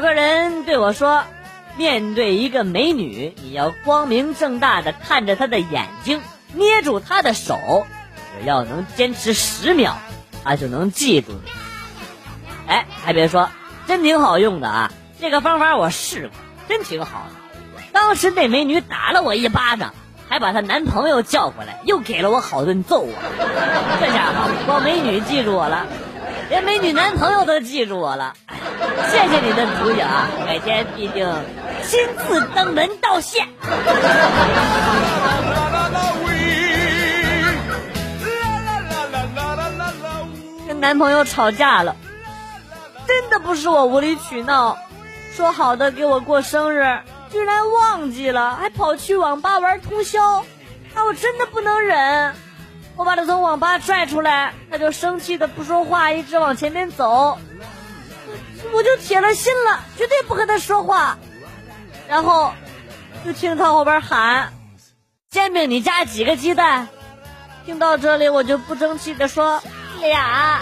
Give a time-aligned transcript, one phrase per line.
[0.00, 1.24] 有个人对我说，
[1.76, 6.22] 面对一个美女，你要光明正大的看着她的眼睛，
[6.54, 7.86] 捏住她的手，
[8.32, 9.98] 只要能坚持十秒，
[10.42, 11.50] 她就能记住你。
[12.66, 13.50] 哎，还别说，
[13.86, 14.90] 真挺好用的啊！
[15.20, 16.36] 这个方法我试过，
[16.66, 17.82] 真挺好的。
[17.92, 19.92] 当时那美女打了我一巴掌，
[20.30, 23.20] 还把她男朋友叫过来，又给了我好顿揍啊！
[24.00, 25.86] 这家伙光美女记住我了，
[26.50, 28.34] 连美女男朋友都记住我了。
[29.08, 31.32] 谢谢你的主意啊，改天必定
[31.84, 33.46] 亲自登门道谢。
[40.66, 41.94] 跟男朋友吵架了，
[43.06, 44.76] 真的不是我无理取闹，
[45.36, 46.82] 说好的给我过生日，
[47.30, 50.40] 居然忘记了，还跑去网吧玩通宵，
[50.94, 52.34] 啊我真的不能忍。
[53.00, 57.38] 我把他从网吧拽出来，他就生气的不说话，一直往前面走。
[58.74, 61.16] 我就铁了心了，绝对不和他说话。
[62.06, 62.52] 然后
[63.24, 64.52] 就听他后边喊
[65.32, 66.88] ：“煎饼，你加几个鸡蛋？”
[67.64, 69.62] 听到这里，我就不争气的说
[70.02, 70.60] ：“俩。”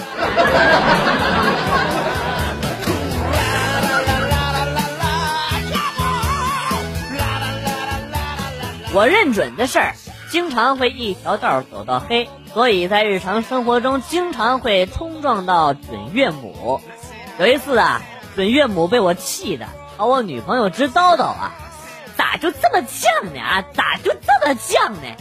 [8.95, 9.93] 我认准的事儿，
[10.31, 16.81] 经常会一条道走到黑，所以在日常生活中经常会冲撞到准岳母。
[17.39, 18.03] 有一次啊，
[18.35, 21.53] 准岳母被我气的朝我女朋友直叨叨啊，
[22.17, 23.65] 咋就这么犟呢啊？
[23.73, 25.17] 咋就这么犟呢？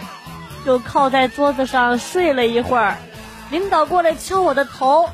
[0.67, 2.99] 就靠在桌子上睡了一会儿。
[3.51, 5.09] 领导过来敲我的头，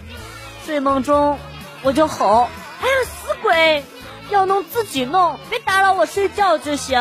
[0.67, 1.39] 睡梦中
[1.83, 2.49] 我就吼
[2.85, 3.83] ：“哎呀，死鬼！
[4.29, 7.01] 要弄自己弄，别打扰我睡觉就行。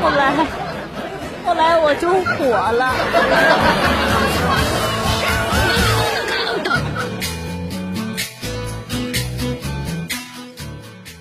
[0.00, 0.32] 后来，
[1.44, 2.94] 后来我就火了，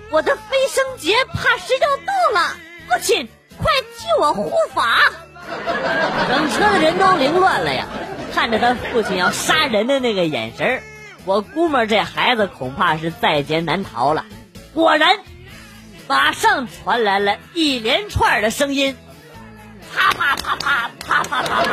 [0.09, 2.55] 我的飞升节怕是要到了！
[2.89, 4.99] 父亲，快替我护法！”
[6.27, 7.85] 整车的人都凌乱了呀，
[8.33, 10.81] 看着他父亲要杀人的那个眼神
[11.25, 14.25] 我估摸这孩子恐怕是在劫难逃了。
[14.73, 15.19] 果然，
[16.07, 18.97] 马上传来了一连串的声音，
[19.93, 21.67] 啪啪啪啪啪啪啪啪。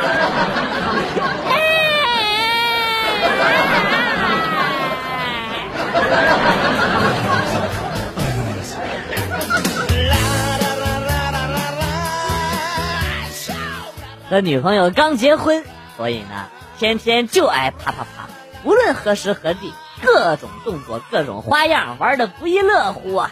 [14.29, 15.63] 和女朋友刚结婚，
[15.97, 18.29] 所以呢，天天就爱啪啪啪，
[18.63, 23.31] 无论何时何地，各种动作，各种花样，玩的不亦乐乎啊！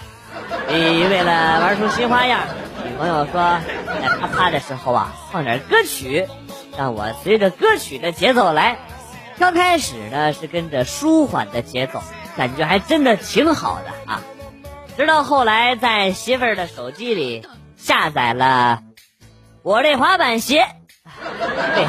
[0.67, 2.39] 为了玩出新花样，
[2.83, 3.59] 女朋友说，
[4.01, 6.27] 在啪啪的时候啊，放点歌曲，
[6.75, 8.79] 让我随着歌曲的节奏来。
[9.37, 12.01] 刚开始呢是跟着舒缓的节奏，
[12.37, 14.21] 感觉还真的挺好的啊。
[14.95, 17.45] 直到后来在媳妇儿的手机里
[17.75, 18.83] 下载了
[19.63, 20.65] 我这滑板鞋。
[21.75, 21.85] 对，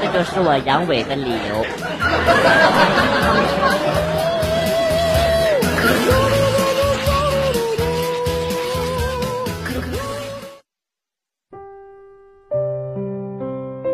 [0.00, 1.66] 这就是我阳痿的理由。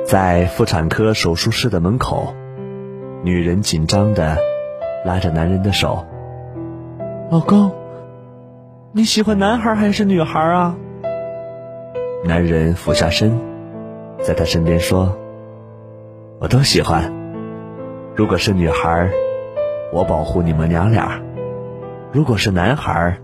[0.07, 2.35] 在妇产科手术室的门口，
[3.23, 4.39] 女人紧张的
[5.09, 6.05] 拉着男人的手
[7.33, 7.73] ：“老公，
[8.93, 10.77] 你喜欢男孩还是女孩啊？”
[12.29, 13.41] 男人俯下身。
[14.21, 15.17] 在他身边说
[16.41, 17.11] ：“我都喜欢。
[18.17, 19.09] 如果是女孩，
[19.95, 21.23] 我保护你们娘俩；
[22.13, 23.17] 如果是男孩，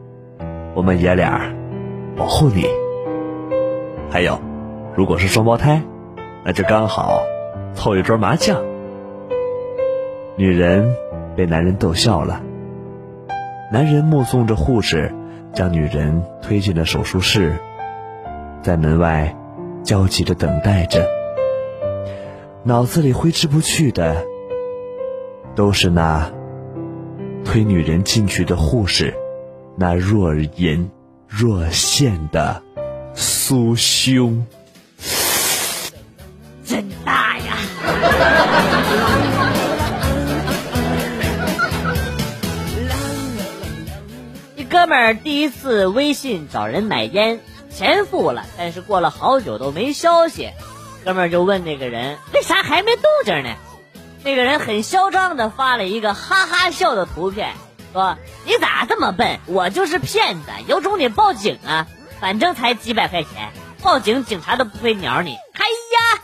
[0.75, 1.43] 我们爷俩
[2.17, 2.65] 保护你。
[4.09, 4.41] 还有，
[4.95, 5.83] 如果是双胞胎，
[6.47, 7.21] 那就刚好
[7.75, 8.63] 凑一桌麻将。”
[10.39, 10.97] 女人
[11.35, 12.43] 被男人逗笑了。
[13.73, 15.15] 男人目送着护士
[15.53, 17.57] 将女人推进了手术室，
[18.63, 19.37] 在门外。
[19.85, 21.07] 焦急的等待着，
[22.63, 24.25] 脑子里挥之不去的
[25.55, 26.33] 都是那
[27.45, 29.13] 推女人进去的护士，
[29.77, 30.91] 那若隐
[31.29, 32.63] 若现的
[33.15, 34.47] 酥胸，
[45.13, 47.41] 第一次微信找人买烟。
[47.71, 50.53] 钱付了，但是过了好久都没消息，
[51.05, 53.57] 哥们儿就问那个人为啥还没动静呢？
[54.23, 57.53] 那个人很嚣张的发了一个哈哈笑的图片，
[57.93, 59.41] 说你咋这么笨？
[59.47, 61.89] 我就是骗子，有种你报警啊！
[62.21, 63.51] 反正才几百块钱，
[63.83, 65.33] 报警警察都不会鸟你。
[65.35, 66.23] 哎呀，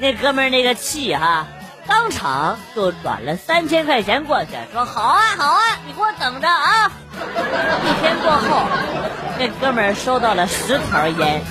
[0.00, 1.46] 那哥们儿那个气哈，
[1.86, 6.90] 当场就转了三千块钱过去，说好啊好啊，你给我等着啊！
[7.14, 8.66] 一天过后。
[9.38, 11.42] 那哥们儿收到了十条烟。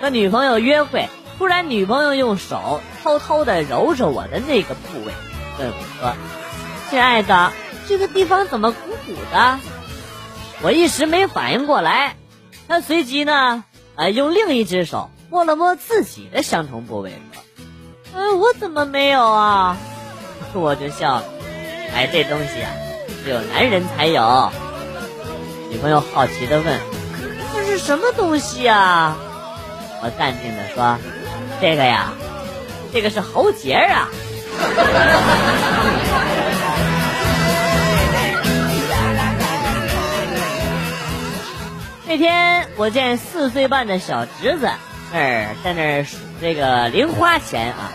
[0.00, 5.12] 和女朋友约会，突然女朋友用手偷偷的揉着我的那个部位，
[5.58, 6.12] 问我说
[6.90, 7.52] ：“亲爱的，
[7.88, 9.58] 这个地方怎么鼓鼓的？”
[10.60, 12.16] 我一时没反应过来，
[12.68, 13.64] 他随即呢，
[13.96, 17.42] 呃，用另一只手摸了摸自己的相同部位，说
[18.14, 19.76] ：“嗯，我怎么没有啊？”
[20.54, 21.24] 我就笑了，
[21.94, 22.70] 哎，这东西啊，
[23.24, 24.50] 只有男人才有。
[25.70, 26.80] 女朋友好奇的问
[27.54, 29.16] ：“这是什么东西啊？”
[30.04, 30.98] 我淡定的说
[31.60, 32.12] ：“这个呀，
[32.92, 34.08] 这个是喉结啊。
[42.12, 44.68] ”那天我见四岁半的小侄子
[45.14, 47.90] 那儿在那儿数这个零花钱啊，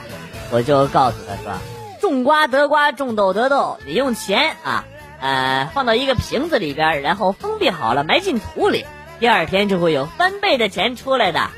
[0.50, 1.56] 我就告诉他说。
[2.02, 3.78] 种瓜得瓜，种豆得豆。
[3.86, 4.86] 你用钱啊，
[5.22, 8.88] 呃，放到一个瓶子里边，然后封闭好了，埋进土里，
[9.20, 11.52] 第二天就会有翻倍的钱出来的。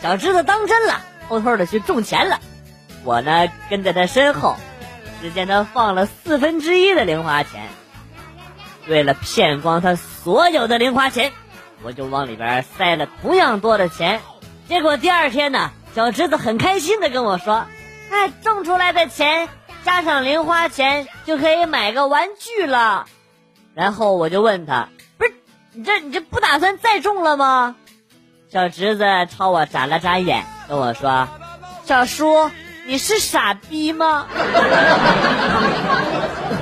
[0.00, 2.38] 小侄子当真了，偷偷的去种钱了。
[3.02, 4.54] 我呢，跟在他身后，
[5.20, 7.66] 只见他放了四分之一的零花钱。
[8.86, 11.32] 为了骗光他所有的零花钱，
[11.82, 14.20] 我就往里边塞了同样多的钱。
[14.68, 17.66] 结果第二天呢，小侄子很开心的跟我说
[18.10, 19.48] ：“哎，种出来的钱。”
[19.84, 23.06] 加上零花钱就可以买个玩具了，
[23.74, 25.32] 然后我就问他：“不是
[25.72, 27.76] 你这你这不打算再种了吗？”
[28.52, 31.28] 小侄子朝我眨了眨眼，跟我说
[31.86, 32.50] ：“小叔，
[32.86, 34.26] 你是傻逼吗？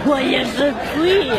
[0.09, 1.37] 我也是醉了。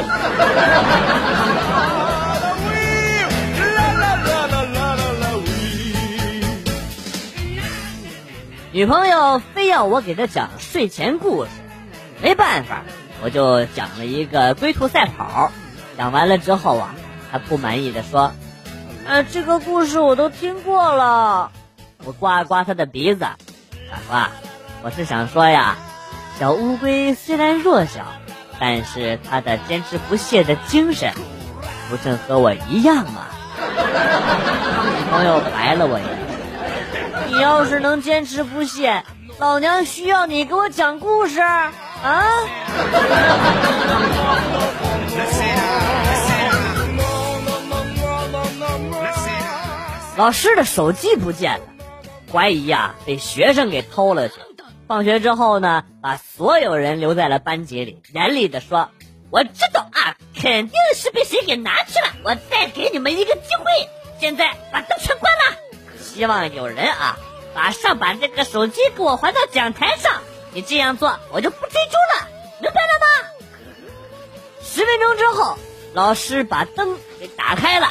[8.77, 11.49] 女朋友非要我给她讲睡前故事，
[12.21, 12.83] 没办法，
[13.23, 15.51] 我就讲了一个龟兔赛跑。
[15.97, 16.93] 讲完了之后啊，
[17.31, 18.33] 她不满意的说
[19.07, 21.51] ：“呃，这个故事我都听过了。”
[22.05, 24.29] 我刮了刮她的鼻子，大说
[24.85, 25.75] ：“我是想说呀，
[26.39, 28.05] 小乌龟虽然弱小，
[28.59, 31.15] 但是它的坚持不懈的精神，
[31.89, 33.25] 不正和我一样吗？”
[33.57, 36.16] 女朋友白了我一眼。
[37.29, 39.03] 你要是能坚持不懈，
[39.37, 41.73] 老娘需要你给我讲故事啊！
[50.15, 51.65] 老师的手机不见了，
[52.31, 54.35] 怀疑呀被学生给偷了去。
[54.87, 58.89] 放学之后呢，把所有人留在了班级里，严厉的说
[59.29, 62.07] ：“我知道啊，肯定是被谁给拿去了。
[62.23, 63.65] 我再给你们一个机会，
[64.19, 65.57] 现在把灯全关了。”
[66.17, 67.19] 希望有人啊，
[67.53, 70.23] 马上把这个手机给我还到讲台上。
[70.51, 72.27] 你这样做，我就不追究了，
[72.59, 73.05] 明白了吗？
[74.63, 75.59] 十分钟之后，
[75.93, 77.89] 老师把灯给打开了，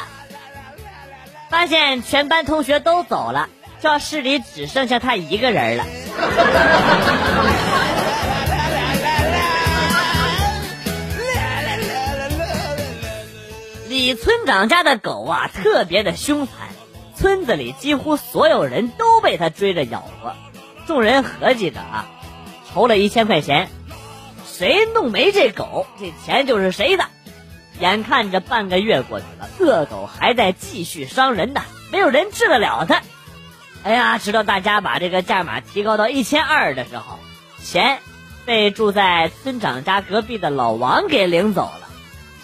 [1.49, 3.47] 发现全班同学都走了，
[3.79, 5.85] 教室里只剩下他一个人了。
[13.87, 16.66] 李村长家的狗啊，特别的凶残。
[17.17, 20.35] 村子里几乎所有人都被他追着咬过，
[20.85, 22.05] 众人合计着啊，
[22.71, 23.69] 筹了一千块钱，
[24.45, 27.05] 谁弄没这狗，这钱就是谁的。
[27.79, 33.01] 眼看着半个月过去了，恶狗还在继续伤人呢，没有人治得了它。
[33.83, 37.17] 哎呀，直到大家把这个价码提高到一千二的时候，
[37.63, 37.99] 钱
[38.45, 41.87] 被住在村长家隔壁的老王给领走了。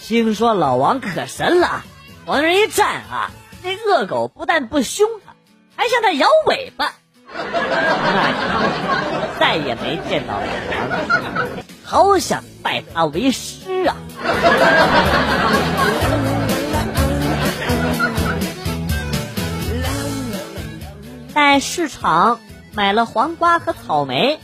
[0.02, 1.84] 听说老王可神了，
[2.26, 3.32] 往那儿一站啊。
[3.64, 5.34] 那恶狗不但不凶他，
[5.78, 6.92] 还向他摇尾巴。
[7.34, 7.42] 那
[9.40, 10.44] 再也没见到王，
[11.86, 13.96] 好想拜他为师啊！
[21.34, 22.42] 在市场
[22.74, 24.42] 买了黄瓜和草莓，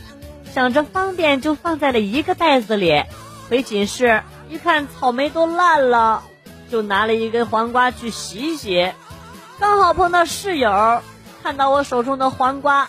[0.52, 3.04] 想着方便，就放在了一个袋子里。
[3.50, 6.22] 回寝室一看，草莓都烂了，
[6.70, 8.90] 就拿了一根黄瓜去洗洗。
[9.60, 11.02] 刚好碰到室友，
[11.42, 12.88] 看到我手中的黄瓜，哟，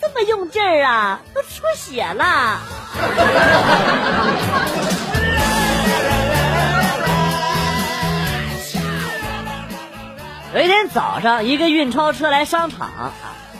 [0.00, 2.58] 这么用劲儿啊，都出血了。
[10.54, 13.12] 有一天早上，一个运钞车来商场啊，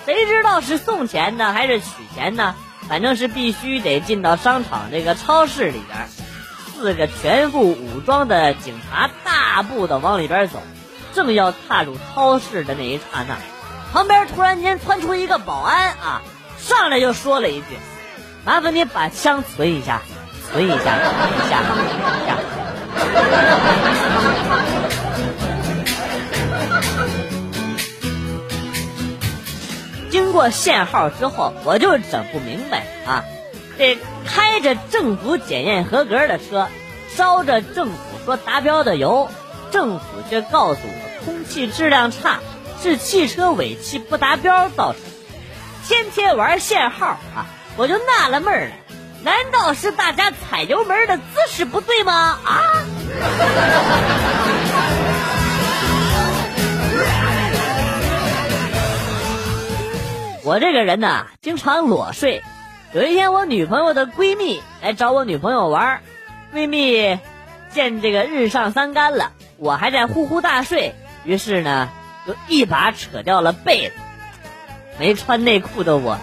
[0.07, 2.55] 谁知道是送钱呢还是取钱呢？
[2.89, 6.09] 反正是必须得进到商场这个超市里边。
[6.75, 10.63] 四个全副武装的警察大步的往里边走。
[11.15, 13.37] 正要踏入超市的那一刹那，
[13.93, 16.23] 旁边突然间窜出一个保安啊，
[16.59, 17.67] 上来就说了一句
[18.45, 20.01] ：“麻烦你把枪存一下，
[20.51, 20.81] 存一下，一
[21.49, 22.39] 下，一下。”
[30.11, 33.25] 经过限号之后，我就整不明白啊，
[33.79, 36.69] 这开着政府检验合格的车，
[37.15, 39.29] 烧着政府说达标的油。
[39.73, 42.39] 政府却告诉我，空气质量差
[42.83, 45.01] 是汽车尾气不达标造成。
[45.89, 48.75] 天天玩限号啊，我就纳了闷了，
[49.25, 52.39] 难道是大家踩油门的姿势不对吗？
[52.45, 52.61] 啊！
[60.45, 62.43] 我这个人呐，经常裸睡。
[62.93, 66.03] 有一天，我女朋友的闺蜜来找我女朋友玩，
[66.53, 67.19] 闺蜜
[67.73, 69.33] 见这个日上三竿了。
[69.63, 70.93] 我还在呼呼大睡，
[71.23, 71.89] 于是呢，
[72.27, 73.95] 就一把扯掉了被子。
[74.99, 76.19] 没穿内裤的我，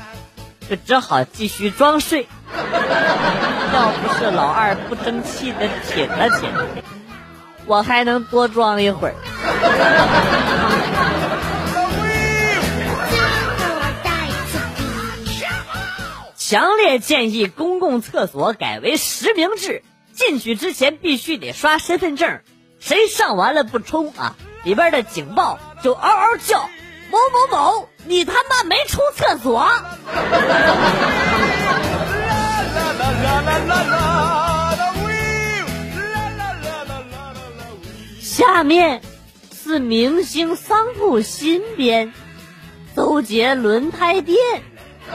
[0.70, 2.28] 就只好继续装睡。
[2.52, 6.52] 要不是老二不争气的挺了挺，
[7.66, 9.16] 我还能多装一会儿。
[16.36, 19.82] 强烈建议公共厕所改为实名制，
[20.12, 22.42] 进去之前必须得刷身份证。
[22.80, 24.36] 谁上完了不冲啊？
[24.64, 26.70] 里边的警报就嗷嗷叫，
[27.10, 29.70] 某某某，你他妈没冲厕所！
[38.22, 39.02] 下面
[39.54, 42.14] 是明星商铺新编，
[42.96, 44.38] 周杰轮胎店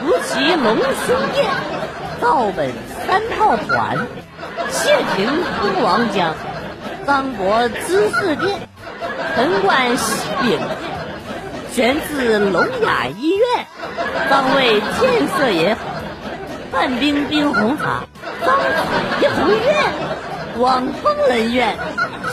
[0.03, 1.51] 吴奇龙兄殿，
[2.19, 2.71] 造本
[3.07, 4.07] 三炮团，
[4.71, 6.35] 谢霆锋王江，
[7.05, 8.67] 张博资四殿，
[9.35, 10.61] 陈冠西饼店，
[11.71, 13.65] 选自聋哑医院，
[14.27, 15.81] 方位建设也好，
[16.71, 18.03] 范冰冰红茶，
[18.43, 18.65] 张子
[19.21, 19.83] 怡红院，
[20.57, 21.77] 广丰人院，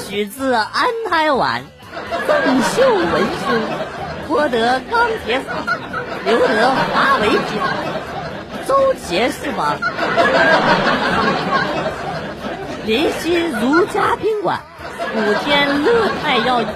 [0.08, 1.62] 许自安胎丸，
[2.26, 3.60] 邓秀文兄，
[4.26, 5.52] 获得钢铁嫂，
[6.24, 7.60] 留得华为金，
[8.66, 9.76] 周杰是吧？
[12.84, 14.60] 林心如家宾馆，
[15.14, 16.66] 古天乐泰药业，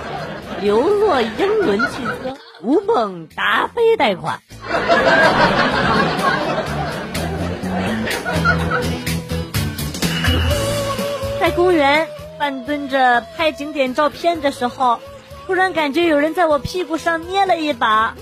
[0.60, 4.40] 刘若英伦汽车，吴孟达飞贷款。
[11.40, 12.06] 在公园
[12.38, 15.00] 半蹲着拍景点照片的时候，
[15.48, 18.14] 突然感觉有人在我屁股上捏了一把，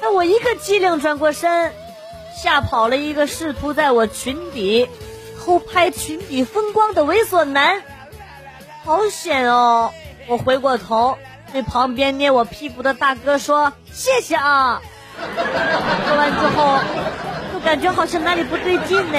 [0.00, 1.70] 哎，我一个机灵转过身，
[2.34, 4.88] 吓跑了一个试图在我裙底
[5.46, 7.80] 偷拍裙底风光的猥琐男，
[8.84, 9.92] 好险哦！
[10.26, 11.16] 我回过头
[11.52, 14.82] 对旁边捏我屁股的大哥说：“谢谢啊。”
[15.16, 16.80] 说完之后，
[17.52, 19.18] 就感觉好像哪里不对劲呢。